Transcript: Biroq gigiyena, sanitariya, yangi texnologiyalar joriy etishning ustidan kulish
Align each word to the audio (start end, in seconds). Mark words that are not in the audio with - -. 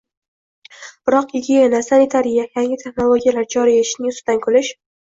Biroq 1.09 1.27
gigiyena, 1.35 1.83
sanitariya, 1.89 2.49
yangi 2.59 2.81
texnologiyalar 2.87 3.51
joriy 3.57 3.81
etishning 3.85 4.15
ustidan 4.17 4.47
kulish 4.49 4.79